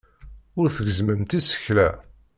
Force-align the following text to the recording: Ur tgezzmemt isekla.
Ur 0.59 0.67
tgezzmemt 0.75 1.31
isekla. 1.39 1.89